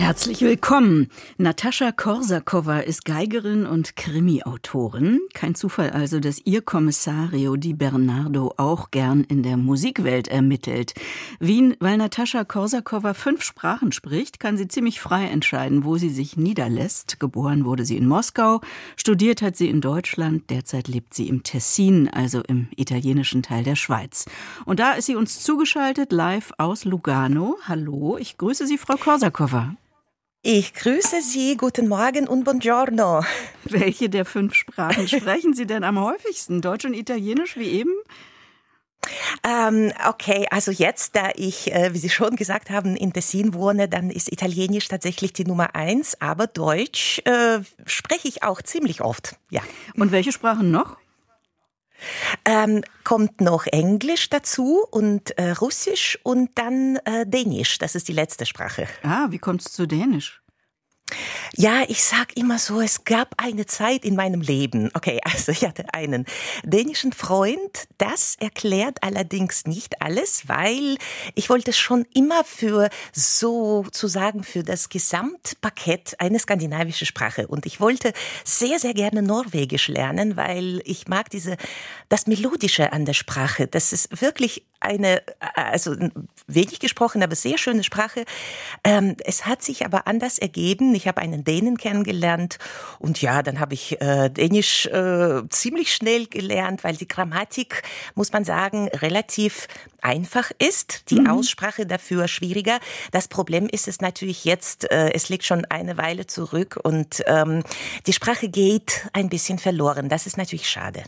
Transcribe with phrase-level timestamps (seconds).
[0.00, 1.10] Herzlich willkommen.
[1.36, 5.20] Natascha Korsakowa ist Geigerin und Krimi-Autorin.
[5.34, 10.94] Kein Zufall also, dass ihr Kommissario Di Bernardo auch gern in der Musikwelt ermittelt.
[11.38, 16.38] Wien, weil Natascha Korsakowa fünf Sprachen spricht, kann sie ziemlich frei entscheiden, wo sie sich
[16.38, 17.20] niederlässt.
[17.20, 18.62] Geboren wurde sie in Moskau,
[18.96, 23.76] studiert hat sie in Deutschland, derzeit lebt sie im Tessin, also im italienischen Teil der
[23.76, 24.24] Schweiz.
[24.64, 27.58] Und da ist sie uns zugeschaltet, live aus Lugano.
[27.68, 29.76] Hallo, ich grüße Sie, Frau Korsakowa.
[30.42, 33.22] Ich grüße Sie, guten Morgen und buongiorno.
[33.64, 36.62] Welche der fünf Sprachen sprechen Sie denn am häufigsten?
[36.62, 37.92] Deutsch und Italienisch wie eben?
[39.46, 43.86] Ähm, okay, also jetzt, da ich, äh, wie Sie schon gesagt haben, in Tessin wohne,
[43.86, 49.36] dann ist Italienisch tatsächlich die Nummer eins, aber Deutsch äh, spreche ich auch ziemlich oft,
[49.50, 49.60] ja.
[49.94, 50.96] Und welche Sprachen noch?
[52.44, 57.78] Ähm, kommt noch Englisch dazu und äh, Russisch und dann äh, Dänisch.
[57.78, 58.86] Das ist die letzte Sprache.
[59.02, 60.40] Ah, wie kommt es zu Dänisch?
[61.56, 64.90] Ja, ich sag immer so, es gab eine Zeit in meinem Leben.
[64.94, 66.24] Okay, also ich hatte einen
[66.62, 67.88] dänischen Freund.
[67.98, 70.96] Das erklärt allerdings nicht alles, weil
[71.34, 78.12] ich wollte schon immer für sozusagen für das Gesamtpaket eine skandinavische Sprache und ich wollte
[78.44, 81.56] sehr sehr gerne Norwegisch lernen, weil ich mag diese
[82.08, 83.66] das melodische an der Sprache.
[83.66, 85.22] Das ist wirklich eine
[85.54, 85.94] also
[86.46, 88.24] wenig gesprochen, aber sehr schöne Sprache.
[88.84, 90.94] Ähm, es hat sich aber anders ergeben.
[90.94, 92.58] Ich habe einen Dänen kennengelernt
[92.98, 97.82] und ja, dann habe ich äh, Dänisch äh, ziemlich schnell gelernt, weil die Grammatik,
[98.14, 99.68] muss man sagen, relativ
[100.02, 101.28] einfach ist, die mhm.
[101.28, 102.78] Aussprache dafür schwieriger.
[103.10, 107.62] Das Problem ist es natürlich jetzt, äh, es liegt schon eine Weile zurück und ähm,
[108.06, 110.08] die Sprache geht ein bisschen verloren.
[110.08, 111.04] Das ist natürlich schade.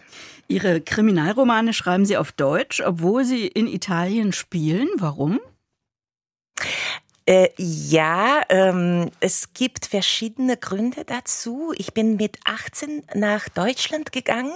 [0.53, 4.87] Ihre Kriminalromane schreiben Sie auf Deutsch, obwohl Sie in Italien spielen.
[4.97, 5.41] Warum?
[7.25, 11.73] Äh, ja, ähm, es gibt verschiedene Gründe dazu.
[11.77, 14.53] Ich bin mit 18 nach Deutschland gegangen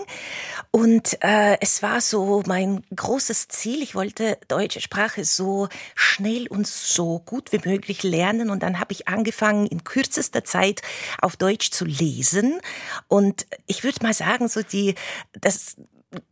[0.72, 3.82] und äh, es war so mein großes Ziel.
[3.82, 8.92] Ich wollte deutsche Sprache so schnell und so gut wie möglich lernen und dann habe
[8.92, 10.82] ich angefangen, in kürzester Zeit
[11.22, 12.60] auf Deutsch zu lesen.
[13.06, 14.96] Und ich würde mal sagen, so die,
[15.40, 15.76] das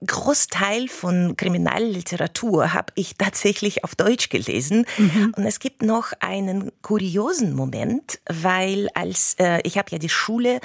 [0.06, 4.86] Großteil von Kriminalliteratur habe ich tatsächlich auf Deutsch gelesen.
[4.98, 5.34] Mhm.
[5.36, 10.60] Und es gibt noch einen kuriosen Moment, weil als äh, ich habe ja die Schule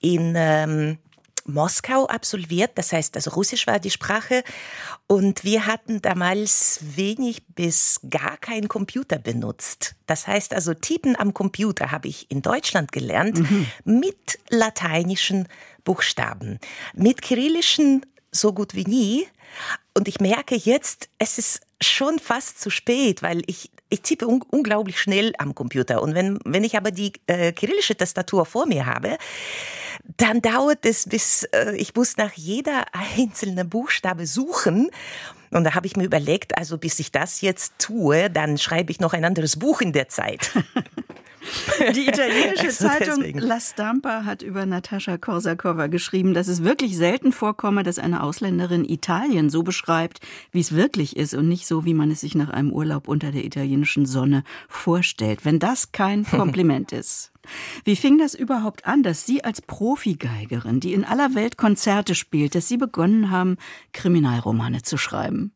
[0.00, 0.98] in ähm,
[1.46, 4.44] Moskau absolviert, das heißt, also Russisch war die Sprache
[5.06, 9.96] und wir hatten damals wenig bis gar keinen Computer benutzt.
[10.06, 13.66] Das heißt also, Typen am Computer habe ich in Deutschland gelernt mhm.
[13.84, 15.48] mit lateinischen
[15.84, 16.58] Buchstaben.
[16.94, 19.26] Mit kyrillischen so gut wie nie.
[19.94, 24.42] Und ich merke jetzt, es ist schon fast zu spät, weil ich, ich tippe un
[24.42, 26.02] unglaublich schnell am Computer.
[26.02, 29.18] Und wenn, wenn ich aber die äh, kyrillische Tastatur vor mir habe,
[30.16, 32.84] dann dauert es bis, äh, ich muss nach jeder
[33.16, 34.90] einzelnen Buchstabe suchen.
[35.50, 39.00] Und da habe ich mir überlegt, also bis ich das jetzt tue, dann schreibe ich
[39.00, 40.52] noch ein anderes Buch in der Zeit.
[41.94, 43.38] Die italienische Zeitung deswegen.
[43.38, 48.84] La Stampa hat über Natascha Korsakova geschrieben, dass es wirklich selten vorkomme, dass eine Ausländerin
[48.84, 50.20] Italien so beschreibt,
[50.52, 53.32] wie es wirklich ist und nicht so, wie man es sich nach einem Urlaub unter
[53.32, 55.44] der italienischen Sonne vorstellt.
[55.44, 57.32] Wenn das kein Kompliment ist.
[57.84, 62.54] Wie fing das überhaupt an, dass Sie als Profigeigerin, die in aller Welt Konzerte spielt,
[62.54, 63.56] dass Sie begonnen haben,
[63.92, 65.54] Kriminalromane zu schreiben?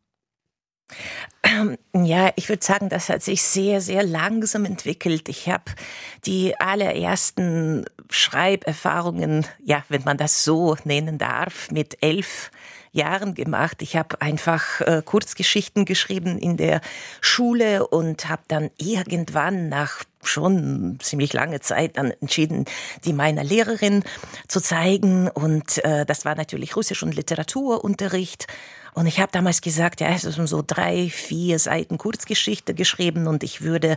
[1.43, 5.29] Ähm, ja, ich würde sagen, das hat sich sehr, sehr langsam entwickelt.
[5.29, 5.65] Ich habe
[6.25, 12.51] die allerersten Schreiberfahrungen, ja, wenn man das so nennen darf, mit elf
[12.93, 13.83] Jahren gemacht.
[13.83, 16.81] Ich habe einfach äh, Kurzgeschichten geschrieben in der
[17.21, 22.65] Schule und habe dann irgendwann nach schon ziemlich lange Zeit dann entschieden,
[23.05, 24.05] die meiner Lehrerin
[24.49, 25.29] zu zeigen.
[25.29, 28.47] Und äh, das war natürlich Russisch- und Literaturunterricht.
[28.95, 33.43] Und ich habe damals gesagt, ja, es ist so drei, vier Seiten Kurzgeschichte geschrieben und
[33.43, 33.97] ich würde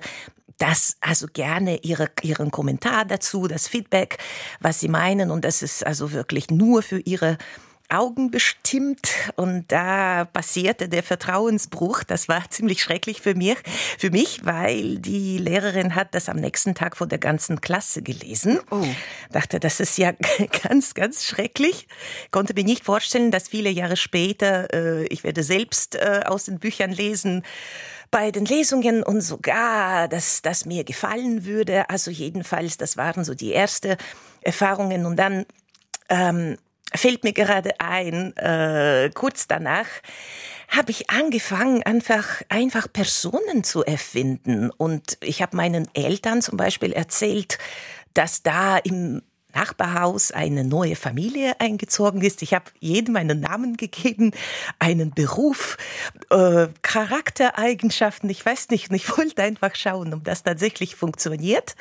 [0.57, 4.17] das also gerne ihre, ihren Kommentar dazu, das Feedback,
[4.59, 5.29] was sie meinen.
[5.29, 7.37] Und das ist also wirklich nur für ihre
[7.89, 12.03] Augen bestimmt und da passierte der Vertrauensbruch.
[12.03, 13.57] Das war ziemlich schrecklich für mich,
[13.97, 18.59] für mich, weil die Lehrerin hat das am nächsten Tag vor der ganzen Klasse gelesen.
[18.71, 18.85] Oh.
[19.31, 20.13] Dachte, das ist ja
[20.63, 21.87] ganz, ganz schrecklich.
[22.31, 26.59] Konnte mir nicht vorstellen, dass viele Jahre später äh, ich werde selbst äh, aus den
[26.59, 27.43] Büchern lesen
[28.11, 31.89] bei den Lesungen und sogar, dass das mir gefallen würde.
[31.89, 33.97] Also jedenfalls, das waren so die ersten
[34.41, 35.45] Erfahrungen und dann
[36.09, 36.57] ähm,
[36.93, 39.87] fällt mir gerade ein, äh, kurz danach
[40.69, 44.69] habe ich angefangen, einfach, einfach Personen zu erfinden.
[44.69, 47.57] Und ich habe meinen Eltern zum Beispiel erzählt,
[48.13, 49.21] dass da im
[49.53, 52.41] Nachbarhaus eine neue Familie eingezogen ist.
[52.41, 54.31] Ich habe jedem einen Namen gegeben,
[54.77, 55.77] einen Beruf,
[56.29, 58.89] äh, Charaktereigenschaften, ich weiß nicht.
[58.89, 61.75] Und ich wollte einfach schauen, ob das tatsächlich funktioniert.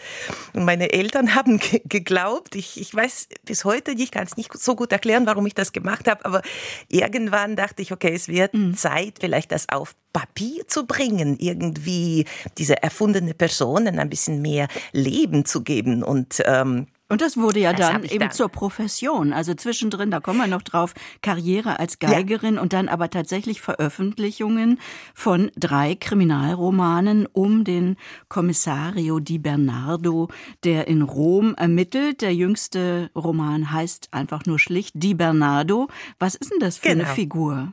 [0.52, 4.76] Und meine Eltern haben geglaubt, ich, ich weiß bis heute nicht, kann es nicht so
[4.76, 6.42] gut erklären, warum ich das gemacht habe, aber
[6.88, 8.74] irgendwann dachte ich, okay, es wird mhm.
[8.74, 12.24] Zeit, vielleicht das auf Papier zu bringen, irgendwie
[12.56, 17.72] diese erfundene Personen ein bisschen mehr Leben zu geben und ähm, und das wurde ja
[17.72, 18.30] das dann eben dann.
[18.32, 19.32] zur Profession.
[19.32, 20.92] Also zwischendrin, da kommen wir noch drauf,
[21.22, 22.60] Karriere als Geigerin ja.
[22.60, 24.80] und dann aber tatsächlich Veröffentlichungen
[25.14, 27.96] von drei Kriminalromanen um den
[28.28, 30.28] Kommissario Di Bernardo,
[30.64, 32.22] der in Rom ermittelt.
[32.22, 35.88] Der jüngste Roman heißt einfach nur schlicht Di Bernardo.
[36.18, 37.04] Was ist denn das für genau.
[37.04, 37.72] eine Figur?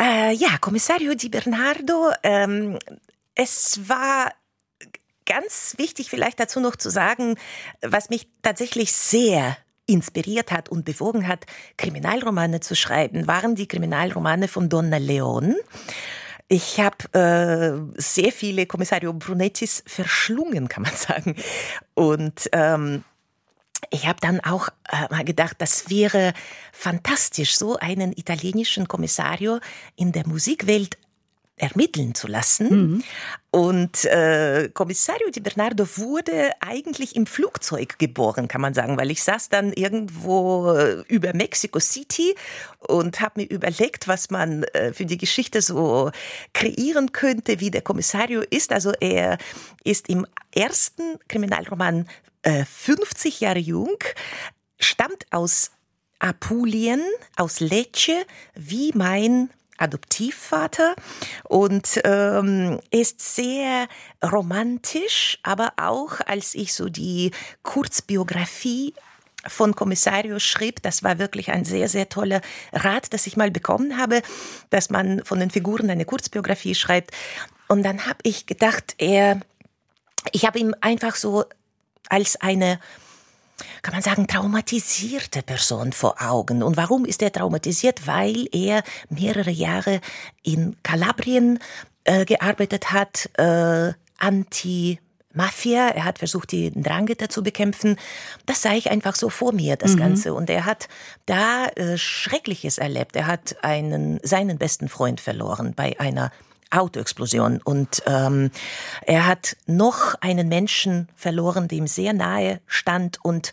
[0.00, 2.78] Äh, ja, Kommissario Di Bernardo, ähm,
[3.34, 4.32] es war
[5.28, 7.36] ganz wichtig vielleicht dazu noch zu sagen,
[7.82, 11.46] was mich tatsächlich sehr inspiriert hat und bewogen hat,
[11.76, 15.54] Kriminalromane zu schreiben, waren die Kriminalromane von Donna Leon.
[16.48, 21.36] Ich habe äh, sehr viele Kommissario Brunettis verschlungen, kann man sagen.
[21.94, 23.04] Und ähm,
[23.90, 26.32] ich habe dann auch äh, mal gedacht, das wäre
[26.72, 29.60] fantastisch, so einen italienischen Kommissario
[29.96, 30.98] in der Musikwelt
[31.58, 32.68] ermitteln zu lassen.
[32.70, 33.04] Mhm.
[33.50, 39.22] Und äh, Kommissario Di Bernardo wurde eigentlich im Flugzeug geboren, kann man sagen, weil ich
[39.22, 42.34] saß dann irgendwo äh, über Mexico City
[42.86, 46.10] und habe mir überlegt, was man äh, für die Geschichte so
[46.52, 48.70] kreieren könnte, wie der Kommissario ist.
[48.72, 49.38] Also er
[49.82, 52.06] ist im ersten Kriminalroman
[52.42, 53.96] äh, 50 Jahre jung,
[54.78, 55.70] stammt aus
[56.18, 57.02] Apulien,
[57.36, 60.94] aus Lecce, wie mein Adoptivvater
[61.44, 63.88] und ähm, ist sehr
[64.22, 67.30] romantisch, aber auch als ich so die
[67.62, 68.94] Kurzbiografie
[69.46, 72.40] von Kommissario schrieb, das war wirklich ein sehr, sehr toller
[72.72, 74.22] Rat, das ich mal bekommen habe,
[74.70, 77.12] dass man von den Figuren eine Kurzbiografie schreibt.
[77.68, 79.40] Und dann habe ich gedacht, er,
[80.32, 81.44] ich habe ihm einfach so
[82.08, 82.80] als eine
[83.82, 86.62] kann man sagen, traumatisierte Person vor Augen.
[86.62, 88.06] Und warum ist er traumatisiert?
[88.06, 90.00] Weil er mehrere Jahre
[90.42, 91.58] in Kalabrien
[92.04, 94.98] äh, gearbeitet hat, äh, anti
[95.34, 97.96] Mafia, er hat versucht, die Drangheta zu bekämpfen.
[98.46, 99.98] Das sah ich einfach so vor mir, das mhm.
[99.98, 100.34] Ganze.
[100.34, 100.88] Und er hat
[101.26, 103.14] da äh, Schreckliches erlebt.
[103.14, 106.32] Er hat einen, seinen besten Freund verloren bei einer
[106.70, 107.60] Autoexplosion.
[107.62, 108.50] Und ähm,
[109.06, 113.52] er hat noch einen Menschen verloren, dem sehr nahe stand und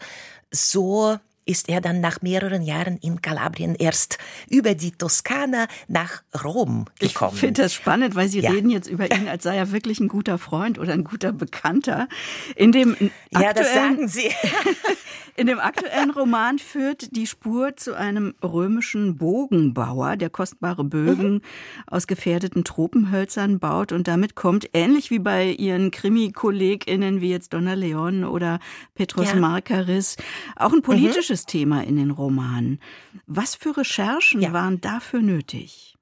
[0.51, 4.17] so ist er dann nach mehreren Jahren in Kalabrien erst
[4.49, 7.31] über die Toskana nach Rom gekommen.
[7.33, 8.51] Ich finde das spannend, weil Sie ja.
[8.51, 12.07] reden jetzt über ihn, als sei er wirklich ein guter Freund oder ein guter Bekannter.
[12.55, 12.95] In dem
[13.31, 14.31] ja, das sagen Sie.
[15.35, 21.41] in dem aktuellen Roman führt die Spur zu einem römischen Bogenbauer, der kostbare Bögen mhm.
[21.87, 27.73] aus gefährdeten Tropenhölzern baut und damit kommt, ähnlich wie bei Ihren Krimi-KollegInnen wie jetzt Donna
[27.73, 28.59] Leon oder
[28.95, 29.35] Petros ja.
[29.35, 30.15] Markaris,
[30.55, 32.79] auch ein politisches mhm politisches Thema in den Romanen.
[33.27, 34.53] Was für Recherchen ja.
[34.53, 35.95] waren dafür nötig?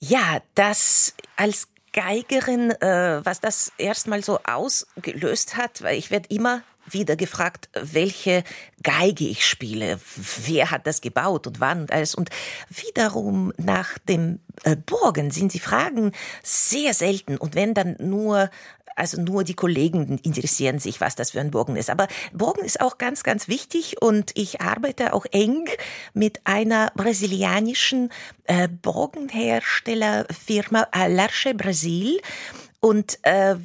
[0.00, 6.62] Ja, das als Geigerin, äh, was das erstmal so ausgelöst hat, weil ich werde immer
[6.88, 8.42] wieder gefragt, welche
[8.82, 10.00] Geige ich spiele,
[10.46, 12.14] wer hat das gebaut und wann und alles.
[12.14, 12.30] Und
[12.68, 17.36] wiederum nach dem äh, Burgen sind die Fragen sehr selten.
[17.36, 18.50] Und wenn dann nur
[19.00, 21.90] also nur die Kollegen interessieren sich, was das für ein Bogen ist.
[21.90, 25.68] Aber Bogen ist auch ganz, ganz wichtig und ich arbeite auch eng
[26.12, 28.10] mit einer brasilianischen
[28.44, 32.20] äh, Bogenherstellerfirma Alarche Brasil
[32.80, 33.56] und äh,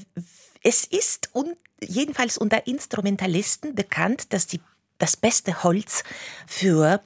[0.63, 4.61] es ist un jedenfalls unter Instrumentalisten bekannt, dass die
[4.97, 6.03] das beste Holz
[6.47, 7.01] für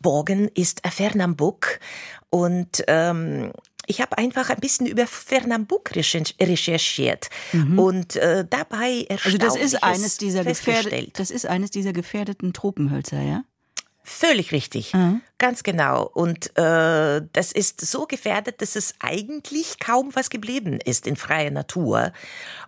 [0.00, 1.78] Bogen ist Fernambuk
[2.30, 3.52] und ähm,
[3.86, 7.78] ich habe einfach ein bisschen über Fernambuk recherchiert mhm.
[7.78, 13.22] und äh, dabei Also das ist eines dieser gefährdet, das ist eines dieser gefährdeten Tropenhölzer,
[13.22, 13.44] ja?
[14.06, 14.92] Völlig richtig.
[14.92, 15.22] Mhm.
[15.38, 16.04] Ganz genau.
[16.12, 21.50] Und äh, das ist so gefährdet, dass es eigentlich kaum was geblieben ist in freier
[21.50, 22.12] Natur.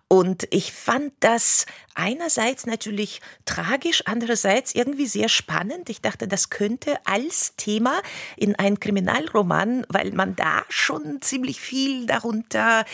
[0.09, 5.91] Und ich fand das einerseits natürlich tragisch, andererseits irgendwie sehr spannend.
[5.91, 8.01] Ich dachte, das könnte als Thema
[8.37, 12.85] in einen Kriminalroman, weil man da schon ziemlich viel darunter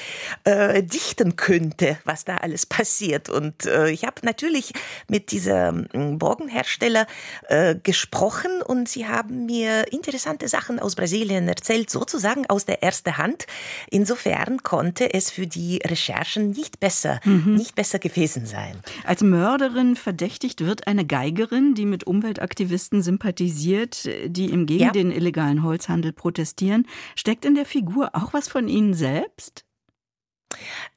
[0.44, 3.28] äh, dichten könnte, was da alles passiert.
[3.28, 4.72] Und äh, ich habe natürlich
[5.08, 7.06] mit diesem hm, Bogenhersteller
[7.48, 8.31] äh, gesprochen
[8.66, 13.46] und sie haben mir interessante Sachen aus Brasilien erzählt, sozusagen aus der ersten Hand.
[13.90, 17.54] Insofern konnte es für die Recherchen nicht besser, mhm.
[17.54, 18.80] nicht besser gewesen sein.
[19.04, 24.90] Als Mörderin verdächtigt wird eine Geigerin, die mit Umweltaktivisten sympathisiert, die im gegen ja.
[24.90, 26.86] den illegalen Holzhandel protestieren.
[27.16, 29.64] Steckt in der Figur auch was von Ihnen selbst?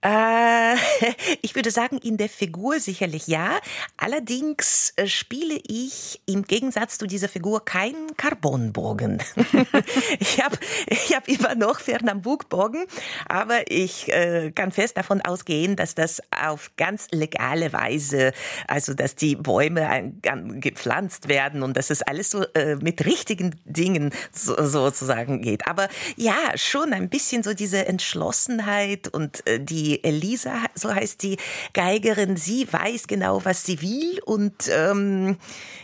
[0.02, 0.76] Äh,
[1.42, 3.60] ich würde sagen, in der Figur sicherlich ja.
[3.98, 9.22] Allerdings äh, spiele ich im Gegensatz zu dieser Figur keinen Carbonbogen.
[10.20, 10.58] ich habe
[10.88, 12.86] ich hab immer noch Fernambugbogen,
[13.28, 18.34] aber ich äh, kann fest davon ausgehen, dass das auf ganz legale Weise,
[18.68, 20.22] also dass die Bäume ein,
[20.60, 25.68] gepflanzt werden und dass es alles so äh, mit richtigen Dingen so, sozusagen geht.
[25.68, 31.38] Aber ja, schon ein bisschen so diese Entschlossenheit und die Elisa, so heißt die
[31.74, 34.20] Geigerin, sie weiß genau, was sie will.
[34.26, 35.38] Und ähm,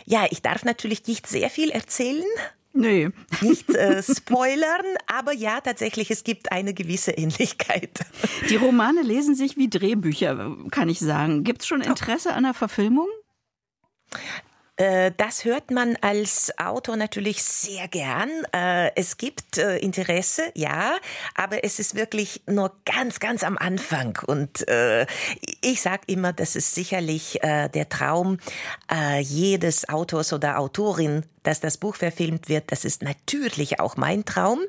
[0.04, 2.24] ja, ich darf natürlich nicht sehr viel erzählen.
[2.74, 3.10] Nee.
[3.40, 8.00] Nicht äh, spoilern, aber ja, tatsächlich, es gibt eine gewisse Ähnlichkeit.
[8.48, 11.44] Die Romane lesen sich wie Drehbücher, kann ich sagen.
[11.44, 13.08] Gibt es schon Interesse an der Verfilmung?
[14.82, 18.30] Äh, das hört man als Autor natürlich sehr gern.
[18.52, 20.96] Äh, es gibt äh, Interesse, ja,
[21.36, 24.18] aber es ist wirklich nur ganz, ganz am Anfang.
[24.26, 24.66] Und
[25.60, 28.38] ich sage immer, das ist sicherlich der Traum
[29.20, 32.72] jedes Autors oder Autorin, dass das Buch verfilmt wird.
[32.72, 34.60] Das ist natürlich auch mein Traum.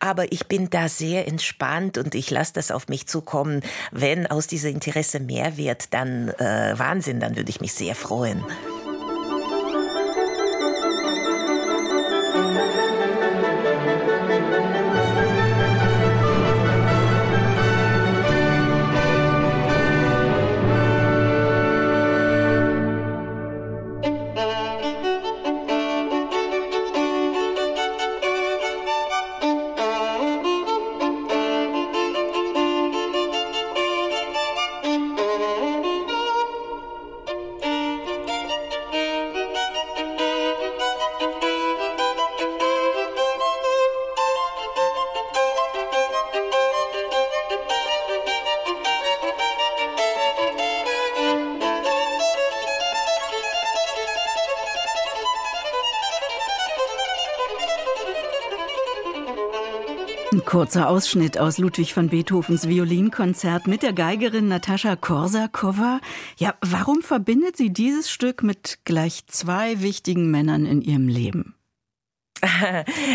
[0.00, 3.62] Aber ich bin da sehr entspannt und ich lasse das auf mich zukommen.
[3.90, 8.44] Wenn aus dieser Interesse mehr wird, dann Wahnsinn, dann würde ich mich sehr freuen.
[60.64, 66.00] Kurzer Ausschnitt aus Ludwig van Beethovens Violinkonzert mit der Geigerin Natascha Korsakowa.
[66.38, 71.54] Ja, warum verbindet sie dieses Stück mit gleich zwei wichtigen Männern in ihrem Leben?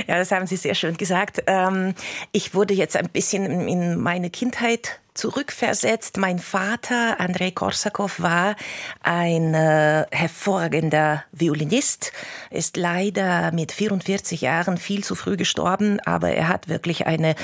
[0.08, 1.42] Ja, das haben Sie sehr schön gesagt.
[1.48, 1.96] Ähm,
[2.32, 6.16] ich wurde jetzt ein bisschen in meine Kindheit zurückversetzt.
[6.16, 8.56] Mein Vater, Andrei Korsakow, war
[9.04, 12.14] ein äh, hervorragender Violinist,
[12.52, 17.36] ist leider mit 44 Jahren viel zu früh gestorben, aber er hat wirklich eine,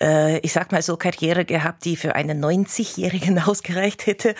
[0.00, 4.36] äh, ich sag mal so, Karriere gehabt, die für einen 90-Jährigen ausgereicht hätte.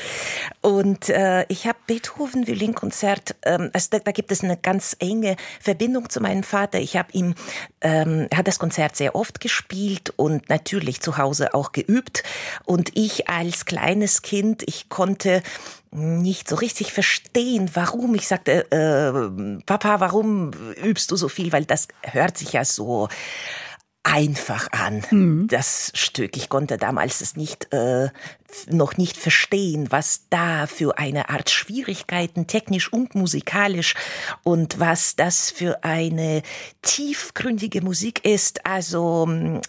[0.60, 5.34] Und äh, ich habe Beethoven Violinkonzert, ähm, also da, da, gibt es eine ganz enge
[5.60, 6.78] Verbindung zu meinem Vater.
[6.78, 7.34] Ich habe ihm,
[7.80, 12.22] ähm, er hat das Konzert sehr oft gespielt und natürlich zu Hause auch geübt.
[12.64, 15.42] Und und ich als kleines Kind, ich konnte
[15.90, 18.14] nicht so richtig verstehen, warum.
[18.14, 20.50] Ich sagte, äh, Papa, warum
[20.82, 21.52] übst du so viel?
[21.52, 23.08] Weil das hört sich ja so
[24.02, 25.48] einfach an, mhm.
[25.48, 26.36] das Stück.
[26.36, 28.10] Ich konnte damals es nicht äh,
[28.70, 33.94] noch nicht verstehen, was da für eine Art Schwierigkeiten technisch und musikalisch
[34.42, 36.42] und was das für eine
[36.82, 38.66] tiefgründige Musik ist.
[38.66, 39.22] Also,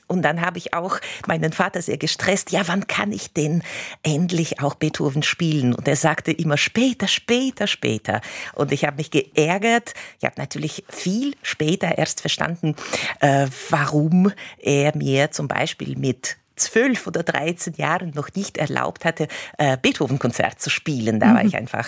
[0.08, 2.52] und dann habe ich auch meinen Vater sehr gestresst.
[2.52, 3.64] Ja, wann kann ich denn
[4.04, 5.74] endlich auch Beethoven spielen?
[5.74, 8.22] Und er sagte immer später, später, später.
[8.54, 9.94] Und ich habe mich geärgert.
[10.20, 12.76] Ich habe natürlich viel später erst verstanden,
[13.20, 19.28] äh, warum er mir zum Beispiel mit zwölf oder dreizehn Jahren noch nicht erlaubt hatte,
[19.58, 21.20] äh, Beethoven-Konzert zu spielen.
[21.20, 21.36] Da mhm.
[21.36, 21.88] war ich einfach,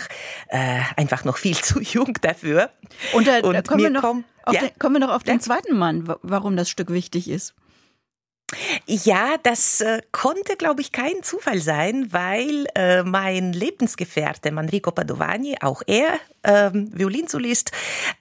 [0.49, 2.69] äh, einfach noch viel zu jung dafür.
[3.13, 4.61] Und da, Und kommen, wir noch, komm, ja?
[4.61, 5.39] den, kommen wir noch auf den ja?
[5.39, 7.53] zweiten Mann, warum das Stück wichtig ist.
[8.85, 15.57] Ja, das äh, konnte, glaube ich, kein Zufall sein, weil äh, mein Lebensgefährte Manrico Padovani,
[15.59, 17.71] auch er ähm, Violinsolist,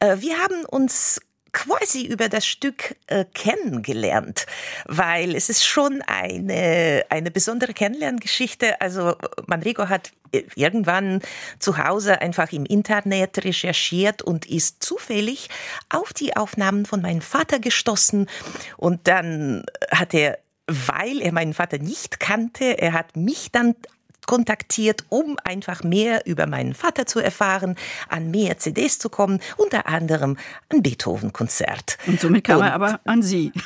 [0.00, 1.20] äh, wir haben uns
[1.56, 4.44] quasi über das Stück äh, kennengelernt,
[4.84, 8.78] weil es ist schon eine, eine besondere Kennenlerngeschichte.
[8.82, 10.12] Also Manrico hat
[10.54, 11.22] irgendwann
[11.58, 15.48] zu Hause einfach im Internet recherchiert und ist zufällig
[15.88, 18.28] auf die Aufnahmen von meinem Vater gestoßen
[18.76, 22.78] und dann hat er weil er meinen Vater nicht kannte.
[22.78, 23.76] Er hat mich dann
[24.26, 27.76] kontaktiert, um einfach mehr über meinen Vater zu erfahren,
[28.08, 30.36] an mehr CDs zu kommen, unter anderem
[30.68, 31.98] ein Beethoven-Konzert.
[32.06, 33.52] Und somit kam und, er aber an Sie.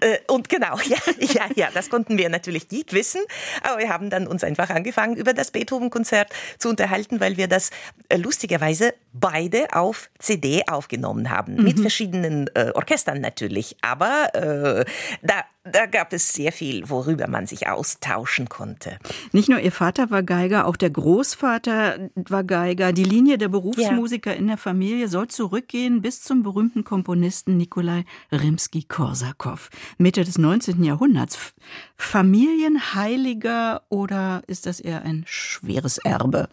[0.00, 3.20] Äh, und genau, ja, ja, ja, das konnten wir natürlich nicht wissen,
[3.62, 7.70] aber wir haben dann uns einfach angefangen, über das Beethoven-Konzert zu unterhalten, weil wir das
[8.08, 11.64] äh, lustigerweise beide auf CD aufgenommen haben, mhm.
[11.64, 14.84] mit verschiedenen äh, Orchestern natürlich, aber äh,
[15.22, 18.98] da da gab es sehr viel, worüber man sich austauschen konnte.
[19.32, 22.92] Nicht nur Ihr Vater war Geiger, auch der Großvater war Geiger.
[22.92, 24.36] Die Linie der Berufsmusiker ja.
[24.36, 30.82] in der Familie soll zurückgehen bis zum berühmten Komponisten Nikolai Rimsky-Korsakow, Mitte des 19.
[30.82, 31.54] Jahrhunderts.
[31.96, 36.48] Familienheiliger oder ist das eher ein schweres Erbe?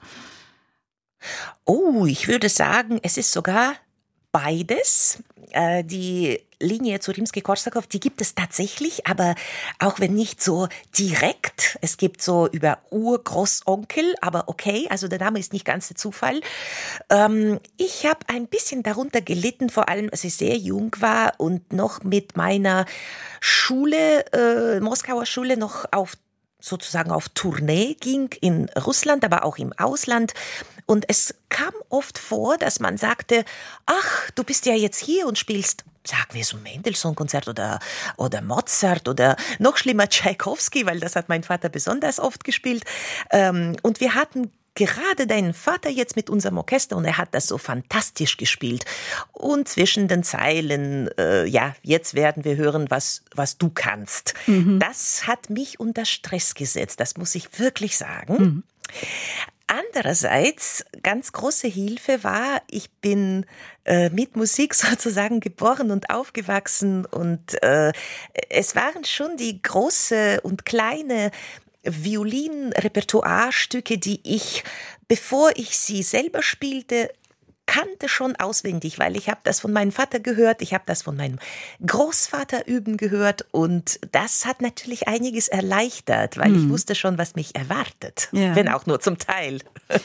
[1.66, 3.76] Oh, ich würde sagen, es ist sogar
[4.32, 5.24] beides.
[5.52, 9.36] Äh, die Linie zu Rimsky-Korsakow, die gibt es tatsächlich, aber
[9.80, 10.68] auch wenn nicht so
[10.98, 11.78] direkt.
[11.82, 16.42] Es gibt so über Urgroßonkel, aber okay, also der Name ist nicht ganz der Zufall.
[17.10, 21.72] Ähm, ich habe ein bisschen darunter gelitten, vor allem als ich sehr jung war und
[21.72, 22.86] noch mit meiner
[23.40, 26.18] Schule, äh, Moskauer Schule, noch auf
[26.60, 30.34] sozusagen auf Tournee ging in Russland, aber auch im Ausland.
[30.86, 33.44] Und es kam oft vor, dass man sagte,
[33.86, 37.80] ach, du bist ja jetzt hier und spielst sagen wir so Mendelssohn-Konzert oder,
[38.18, 42.84] oder Mozart oder noch schlimmer Tchaikovsky, weil das hat mein Vater besonders oft gespielt.
[43.32, 47.48] Ähm, und wir hatten gerade deinen Vater jetzt mit unserem Orchester und er hat das
[47.48, 48.86] so fantastisch gespielt.
[49.32, 54.34] Und zwischen den Zeilen, äh, ja, jetzt werden wir hören, was, was du kannst.
[54.48, 54.80] Mhm.
[54.80, 58.38] Das hat mich unter Stress gesetzt, das muss ich wirklich sagen.
[58.38, 58.64] Mhm.
[59.68, 63.48] Andererseits, ganz große Hilfe war, ich bin
[63.84, 67.92] äh, mit Musik sozusagen geboren und aufgewachsen und äh,
[68.50, 71.32] es waren schon die große und kleine
[71.84, 74.64] Violinrepertoirestücke, die ich,
[75.08, 77.10] bevor ich sie selber spielte,
[77.66, 81.16] kannte schon auswendig, weil ich habe das von meinem Vater gehört, ich habe das von
[81.16, 81.40] meinem
[81.86, 86.64] Großvater üben gehört und das hat natürlich einiges erleichtert, weil hm.
[86.64, 88.56] ich wusste schon, was mich erwartet, ja.
[88.56, 89.60] wenn auch nur zum Teil.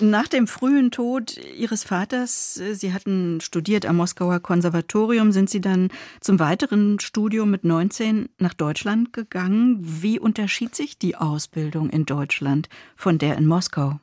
[0.00, 5.60] Nach dem frühen Tod Ihres Vaters, äh, Sie hatten studiert am Moskauer Konservatorium, sind Sie
[5.60, 5.90] dann
[6.20, 9.78] zum weiteren Studium mit 19 nach Deutschland gegangen.
[9.80, 13.98] Wie unterschied sich die Ausbildung in Deutschland von der in Moskau?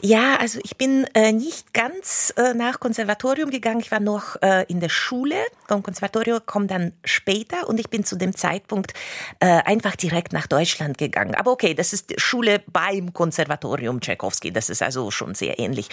[0.00, 3.80] Ja, also ich bin äh, nicht ganz äh, nach Konservatorium gegangen.
[3.80, 5.36] Ich war noch äh, in der Schule.
[5.68, 8.92] Und Konservatorium kommt dann später und ich bin zu dem Zeitpunkt
[9.40, 11.34] äh, einfach direkt nach Deutschland gegangen.
[11.34, 14.52] Aber okay, das ist Schule beim Konservatorium Tchaikovsky.
[14.52, 15.88] Das ist also schon sehr ähnlich.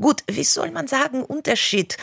[0.00, 1.96] Gut, wie soll man sagen, Unterschied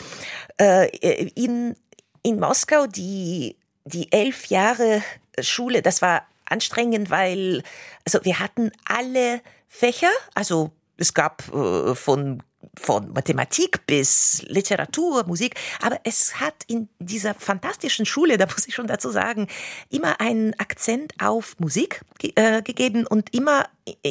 [0.60, 0.88] äh,
[1.34, 1.76] in
[2.22, 5.02] in Moskau die die elf Jahre
[5.40, 5.82] Schule.
[5.82, 7.62] Das war anstrengend, weil
[8.04, 12.42] also wir hatten alle Fächer, also es gab äh, von
[12.78, 18.74] von Mathematik bis Literatur, Musik, aber es hat in dieser fantastischen Schule, da muss ich
[18.74, 19.46] schon dazu sagen,
[19.88, 23.66] immer einen Akzent auf Musik äh, gegeben und immer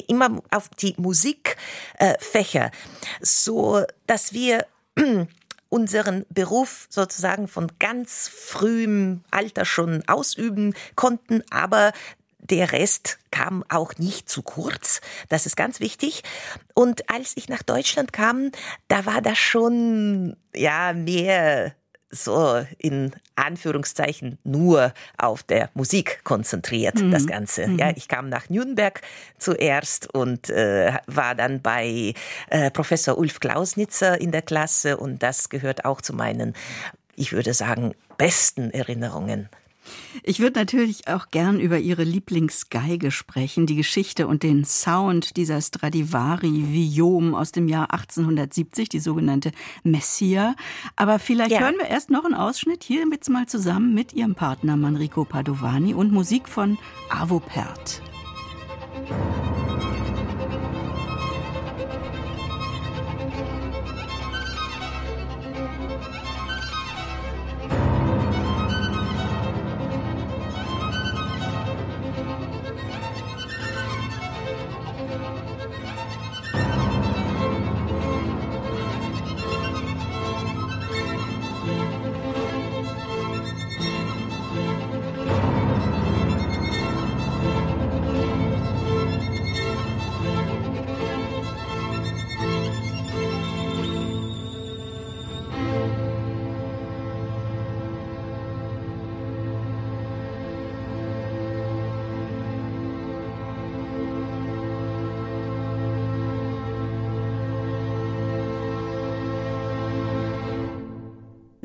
[0.08, 2.72] immer auf die Musikfächer, äh,
[3.22, 4.66] so dass wir
[5.70, 11.92] unseren Beruf sozusagen von ganz frühem Alter schon ausüben konnten, aber
[12.50, 15.02] der Rest kam auch nicht zu kurz.
[15.30, 16.24] Das ist ganz wichtig.
[16.74, 18.52] Und als ich nach Deutschland kam,
[18.88, 21.74] da war das schon, ja, mehr
[22.12, 27.12] so in Anführungszeichen nur auf der Musik konzentriert, mhm.
[27.12, 27.68] das Ganze.
[27.68, 27.80] Mhm.
[27.80, 29.02] Ja, ich kam nach Nürnberg
[29.38, 32.14] zuerst und äh, war dann bei
[32.50, 36.54] äh, Professor Ulf Klausnitzer in der Klasse und das gehört auch zu meinen,
[37.16, 39.50] ich würde sagen, besten Erinnerungen
[40.24, 45.62] ich würde natürlich auch gern über Ihre Lieblingsgeige sprechen, die Geschichte und den Sound dieser
[45.62, 49.52] Stradivari Viom aus dem Jahr 1870, die sogenannte
[49.84, 50.56] Messia.
[50.96, 51.60] Aber vielleicht ja.
[51.60, 55.94] hören wir erst noch einen Ausschnitt hier jetzt mal zusammen mit Ihrem Partner Manrico Padovani
[55.94, 56.78] und Musik von
[57.10, 58.02] Avo Pert.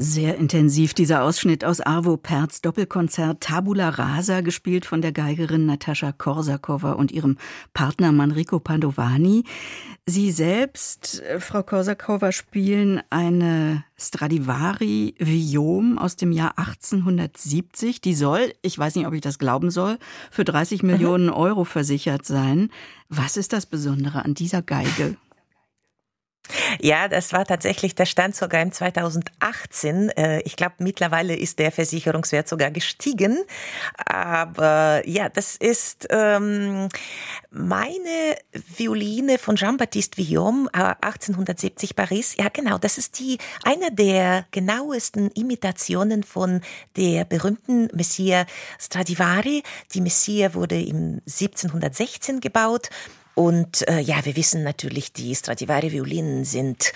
[0.03, 6.11] Sehr intensiv dieser Ausschnitt aus Arvo Perz Doppelkonzert Tabula Rasa, gespielt von der Geigerin Natascha
[6.11, 7.37] Korsakowa und ihrem
[7.75, 9.45] Partner Manrico Padovani.
[10.07, 18.01] Sie selbst, äh, Frau Korsakowa, spielen eine Stradivari Viom aus dem Jahr 1870.
[18.01, 19.99] Die soll, ich weiß nicht, ob ich das glauben soll,
[20.31, 22.71] für 30 Millionen Euro versichert sein.
[23.11, 25.19] Was ist das Besondere an dieser Geige?
[26.81, 30.11] Ja, das war tatsächlich der Stand sogar im 2018.
[30.11, 33.39] Äh, ich glaube, mittlerweile ist der Versicherungswert sogar gestiegen.
[34.05, 36.89] Aber ja, das ist ähm,
[37.51, 38.37] meine
[38.77, 42.37] Violine von Jean-Baptiste Villaume, 1870 Paris.
[42.37, 46.61] Ja, genau, das ist die eine der genauesten Imitationen von
[46.97, 48.47] der berühmten Messier
[48.79, 49.63] Stradivari.
[49.95, 52.91] Die Messier wurde im 1716 gebaut
[53.35, 56.93] und äh, ja, wir wissen natürlich, die Stradivari-Violinen sind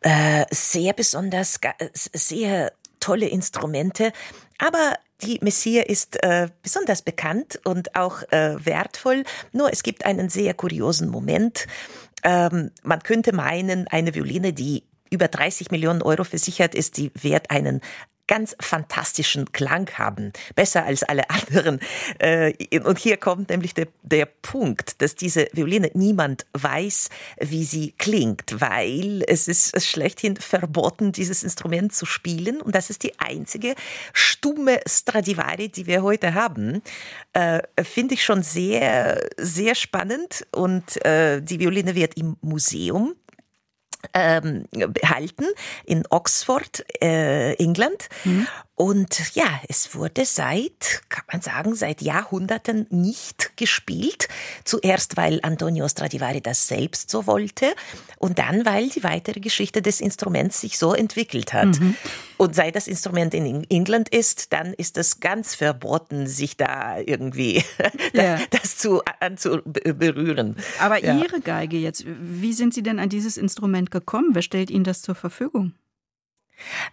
[0.00, 1.60] äh, sehr besonders,
[1.94, 4.12] sehr tolle Instrumente.
[4.58, 9.24] Aber die Messier ist äh, besonders bekannt und auch äh, wertvoll.
[9.52, 11.66] Nur es gibt einen sehr kuriosen Moment.
[12.22, 17.50] Ähm, man könnte meinen, eine Violine, die über 30 Millionen Euro versichert ist, die wert
[17.50, 17.80] einen
[18.28, 21.80] ganz fantastischen Klang haben, besser als alle anderen.
[22.18, 22.52] Äh,
[22.84, 27.08] und hier kommt nämlich der, der Punkt, dass diese Violine niemand weiß,
[27.40, 32.60] wie sie klingt, weil es ist schlechthin verboten, dieses Instrument zu spielen.
[32.60, 33.74] Und das ist die einzige
[34.12, 36.82] stumme Stradivari, die wir heute haben.
[37.32, 40.46] Äh, Finde ich schon sehr, sehr spannend.
[40.52, 43.14] Und äh, die Violine wird im Museum
[44.14, 45.46] ähm, behalten
[45.84, 48.08] in Oxford, äh, England.
[48.24, 48.46] Mhm.
[48.74, 54.28] Und ja, es wurde seit, kann man sagen, seit Jahrhunderten nicht gespielt.
[54.64, 57.74] Zuerst, weil Antonio Stradivari das selbst so wollte
[58.18, 61.80] und dann, weil die weitere Geschichte des Instruments sich so entwickelt hat.
[61.80, 61.96] Mhm.
[62.38, 67.64] Und seit das Instrument in England ist, dann ist es ganz verboten, sich da irgendwie
[68.12, 68.38] ja.
[68.50, 69.02] das, zu
[69.64, 70.56] berühren.
[70.80, 71.18] Aber ja.
[71.18, 74.30] Ihre Geige jetzt, wie sind Sie denn an dieses Instrument gekommen?
[74.34, 75.72] Wer stellt Ihnen das zur Verfügung?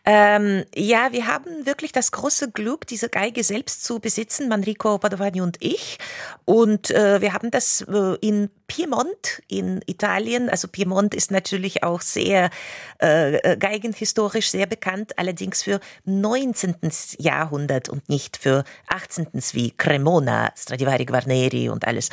[0.06, 5.42] Ähm, ja, wir haben wirklich das große Glück, diese Geige selbst zu besitzen, Manrico Padovani
[5.42, 5.98] und ich.
[6.46, 10.50] Und äh, wir haben das äh, in Piemont in Italien.
[10.50, 12.50] Also Piemont ist natürlich auch sehr
[13.02, 16.76] äh, äh geigenhistorisch sehr bekannt, allerdings für 19.
[17.18, 19.28] Jahrhundert und nicht für 18.
[19.54, 22.10] wie Cremona, Stradivari Guarneri und alles.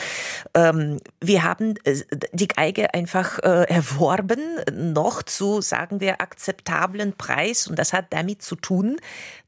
[0.55, 2.01] Ähm, wir haben äh,
[2.33, 4.41] die Geige einfach äh, erworben,
[4.73, 7.67] noch zu, sagen wir, akzeptablen Preis.
[7.67, 8.97] Und das hat damit zu tun,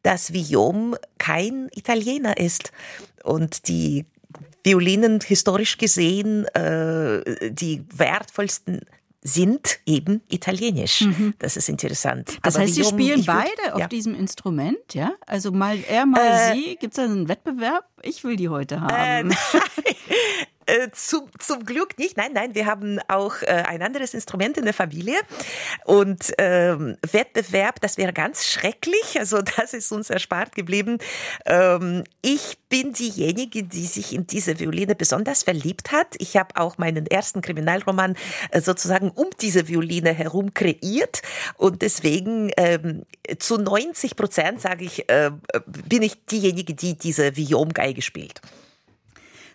[0.03, 2.73] dass Guillaume kein Italiener ist.
[3.23, 4.05] Und die
[4.63, 8.81] Violinen historisch gesehen äh, die wertvollsten
[9.27, 11.01] sind eben italienisch.
[11.01, 11.33] Mhm.
[11.39, 12.37] Das ist interessant.
[12.43, 13.89] Das Aber heißt, Sie spielen beide würd, auf ja.
[13.89, 15.15] diesem Instrument, ja?
[15.27, 16.77] Also mal er, mal äh, Sie.
[16.77, 17.87] Gibt es da einen Wettbewerb?
[18.03, 19.31] Ich will die heute haben.
[19.31, 19.35] Äh,
[20.67, 22.17] Äh, zum, zum Glück nicht.
[22.17, 25.17] Nein, nein, wir haben auch äh, ein anderes Instrument in der Familie.
[25.85, 29.19] Und ähm, Wettbewerb, das wäre ganz schrecklich.
[29.19, 30.99] Also das ist uns erspart geblieben.
[31.45, 36.15] Ähm, ich bin diejenige, die sich in diese Violine besonders verliebt hat.
[36.19, 38.17] Ich habe auch meinen ersten Kriminalroman
[38.51, 41.23] äh, sozusagen um diese Violine herum kreiert.
[41.57, 43.05] Und deswegen ähm,
[43.39, 45.31] zu 90 Prozent, sage ich, äh,
[45.67, 48.41] bin ich diejenige, die diese Viom-Geige spielt.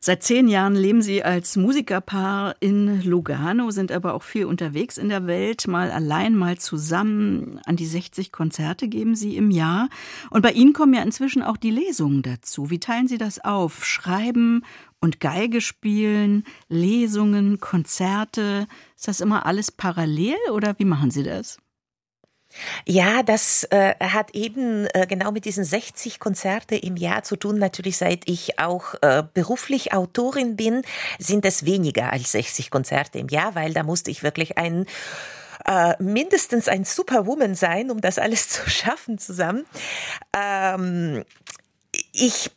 [0.01, 5.09] Seit zehn Jahren leben Sie als Musikerpaar in Lugano, sind aber auch viel unterwegs in
[5.09, 7.59] der Welt, mal allein, mal zusammen.
[7.65, 9.89] An die 60 Konzerte geben Sie im Jahr.
[10.29, 12.69] Und bei Ihnen kommen ja inzwischen auch die Lesungen dazu.
[12.69, 13.83] Wie teilen Sie das auf?
[13.83, 14.63] Schreiben
[15.01, 18.67] und Geige spielen, Lesungen, Konzerte.
[18.95, 21.57] Ist das immer alles parallel oder wie machen Sie das?
[22.85, 27.59] Ja, das äh, hat eben äh, genau mit diesen 60 Konzerte im Jahr zu tun.
[27.59, 30.81] Natürlich, seit ich auch äh, beruflich Autorin bin,
[31.19, 34.85] sind es weniger als 60 Konzerte im Jahr, weil da musste ich wirklich ein
[35.65, 39.65] äh, mindestens ein Superwoman sein, um das alles zu schaffen zusammen.
[40.35, 41.23] Ähm,
[42.11, 42.51] ich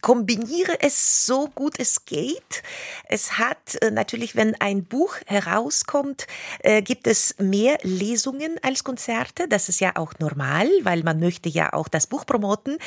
[0.00, 2.62] kombiniere es so gut es geht.
[3.08, 6.26] Es hat äh, natürlich, wenn ein Buch herauskommt,
[6.60, 9.48] äh, gibt es mehr Lesungen als Konzerte.
[9.48, 12.78] Das ist ja auch normal, weil man möchte ja auch das Buch promoten.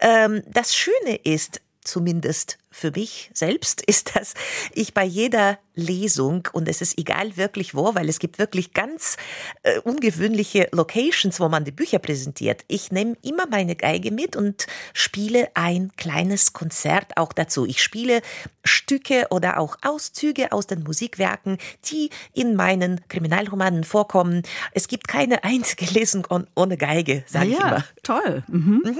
[0.00, 4.34] Ähm, das Schöne ist, zumindest für mich selbst ist, dass
[4.72, 9.16] ich bei jeder Lesung, und es ist egal wirklich wo, weil es gibt wirklich ganz
[9.62, 12.64] äh, ungewöhnliche Locations, wo man die Bücher präsentiert.
[12.66, 17.66] Ich nehme immer meine Geige mit und spiele ein kleines Konzert auch dazu.
[17.66, 18.22] Ich spiele
[18.64, 21.58] Stücke oder auch Auszüge aus den Musikwerken,
[21.90, 24.42] die in meinen Kriminalromanen vorkommen.
[24.72, 27.84] Es gibt keine einzige Lesung ohne Geige, sage ja, ich immer.
[28.02, 28.44] Toll.
[28.48, 28.82] Mhm.
[28.84, 28.98] Mhm.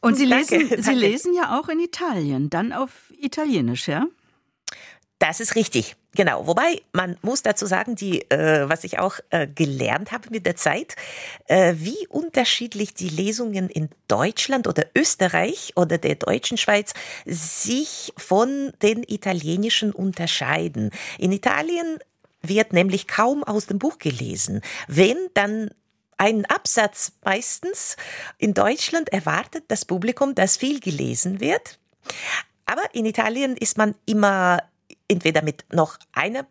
[0.00, 0.82] Und Sie, danke, lesen, danke.
[0.84, 2.90] Sie lesen ja auch in Italien, dann auf
[3.20, 4.06] Italienisch, ja?
[5.18, 6.46] Das ist richtig, genau.
[6.46, 10.56] Wobei man muss dazu sagen, die, äh, was ich auch äh, gelernt habe mit der
[10.56, 10.94] Zeit,
[11.46, 16.92] äh, wie unterschiedlich die Lesungen in Deutschland oder Österreich oder der deutschen Schweiz
[17.24, 20.90] sich von den italienischen unterscheiden.
[21.18, 21.98] In Italien
[22.42, 24.60] wird nämlich kaum aus dem Buch gelesen.
[24.86, 25.70] Wenn, dann
[26.18, 27.96] einen Absatz meistens.
[28.38, 31.78] In Deutschland erwartet das Publikum, dass viel gelesen wird.
[32.66, 34.62] Aber in Italien ist man immer
[35.08, 36.46] entweder mit noch einem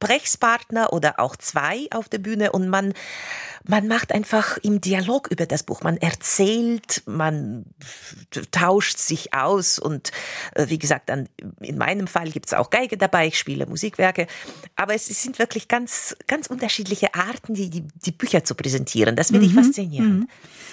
[0.00, 2.94] Gesprächspartner oder auch zwei auf der Bühne und man,
[3.68, 5.82] man macht einfach im Dialog über das Buch.
[5.82, 7.66] Man erzählt, man
[8.50, 10.10] tauscht sich aus und
[10.54, 11.28] äh, wie gesagt, dann
[11.60, 14.26] in meinem Fall gibt es auch Geige dabei, ich spiele Musikwerke.
[14.74, 19.16] Aber es sind wirklich ganz, ganz unterschiedliche Arten, die, die, die Bücher zu präsentieren.
[19.16, 19.64] Das finde ich mhm.
[19.64, 20.20] faszinierend.
[20.20, 20.28] Mhm.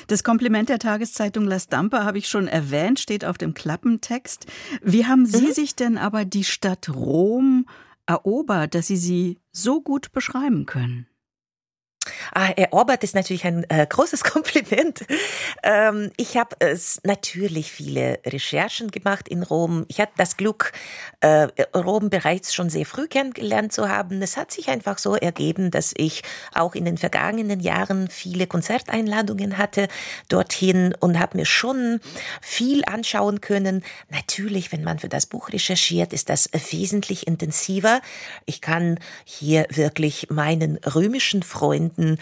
[0.07, 4.45] Das Kompliment der Tageszeitung La Stampa habe ich schon erwähnt, steht auf dem Klappentext.
[4.81, 5.51] Wie haben Sie mhm.
[5.51, 7.65] sich denn aber die Stadt Rom
[8.07, 11.07] erobert, dass Sie sie so gut beschreiben können?
[12.33, 15.05] Ah, erobert ist natürlich ein äh, großes Kompliment.
[15.63, 19.85] Ähm, ich habe äh, natürlich viele Recherchen gemacht in Rom.
[19.87, 20.71] Ich hatte das Glück,
[21.21, 24.21] äh, Rom bereits schon sehr früh kennengelernt zu haben.
[24.21, 29.57] Es hat sich einfach so ergeben, dass ich auch in den vergangenen Jahren viele Konzerteinladungen
[29.57, 29.87] hatte
[30.29, 31.99] dorthin und habe mir schon
[32.41, 33.83] viel anschauen können.
[34.09, 38.01] Natürlich, wenn man für das Buch recherchiert, ist das wesentlich intensiver.
[38.45, 42.16] Ich kann hier wirklich meinen römischen Freunden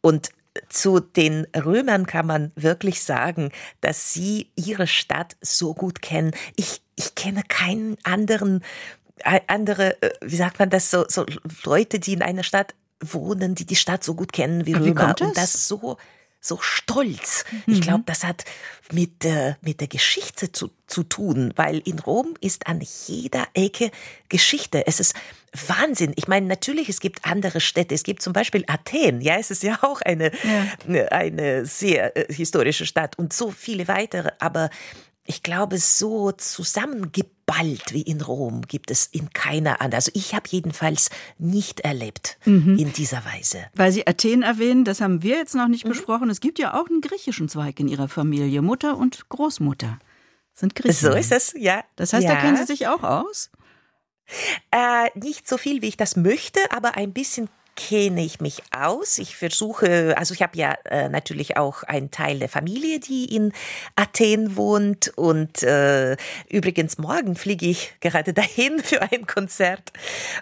[0.00, 0.30] und
[0.68, 6.32] zu den Römern kann man wirklich sagen, dass sie ihre Stadt so gut kennen.
[6.56, 8.64] Ich, ich kenne keinen anderen,
[9.18, 11.24] äh, andere, äh, wie sagt man das, so, so
[11.64, 15.14] Leute, die in einer Stadt wohnen, die die Stadt so gut kennen wie Römer.
[15.18, 15.96] Wie und das so
[16.40, 17.44] so stolz.
[17.66, 17.74] Mhm.
[17.74, 18.44] Ich glaube, das hat
[18.92, 23.90] mit, äh, mit der Geschichte zu, zu tun, weil in Rom ist an jeder Ecke
[24.28, 24.86] Geschichte.
[24.86, 25.14] Es ist
[25.66, 26.12] Wahnsinn.
[26.16, 27.94] Ich meine, natürlich, es gibt andere Städte.
[27.94, 29.20] Es gibt zum Beispiel Athen.
[29.20, 30.30] Ja, es ist ja auch eine,
[30.88, 31.06] ja.
[31.08, 34.30] eine sehr äh, historische Stadt und so viele weitere.
[34.38, 34.70] Aber
[35.30, 39.94] ich glaube, so zusammengeballt wie in Rom gibt es in keiner anderen.
[39.94, 42.76] Also ich habe jedenfalls nicht erlebt mhm.
[42.76, 43.64] in dieser Weise.
[43.74, 45.90] Weil Sie Athen erwähnen, das haben wir jetzt noch nicht mhm.
[45.90, 46.30] besprochen.
[46.30, 48.60] Es gibt ja auch einen griechischen Zweig in Ihrer Familie.
[48.60, 50.00] Mutter und Großmutter
[50.52, 51.12] sind Griechen.
[51.12, 51.84] So ist es, ja.
[51.94, 52.34] Das heißt, ja.
[52.34, 53.50] da kennen Sie sich auch aus?
[54.72, 57.48] Äh, nicht so viel, wie ich das möchte, aber ein bisschen
[57.88, 59.18] kenne ich mich aus.
[59.18, 63.52] Ich versuche, also ich habe ja äh, natürlich auch einen Teil der Familie, die in
[63.96, 65.12] Athen wohnt.
[65.16, 66.16] Und äh,
[66.48, 69.92] übrigens, morgen fliege ich gerade dahin für ein Konzert.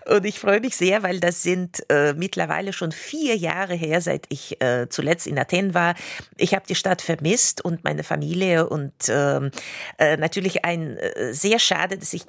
[0.07, 4.27] Und ich freue mich sehr, weil das sind äh, mittlerweile schon vier Jahre her, seit
[4.31, 5.95] ich äh, zuletzt in Athen war.
[6.37, 9.53] Ich habe die Stadt vermisst und meine Familie und ähm,
[9.99, 12.25] äh, natürlich ein äh, sehr schade, dass ich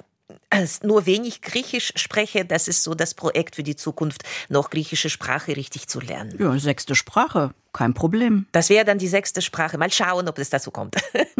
[0.82, 5.56] nur wenig Griechisch spreche, das ist so das Projekt für die Zukunft, noch griechische Sprache
[5.56, 6.34] richtig zu lernen.
[6.38, 8.46] Ja, sechste Sprache, kein Problem.
[8.52, 9.78] Das wäre dann die sechste Sprache.
[9.78, 10.96] Mal schauen, ob es dazu kommt.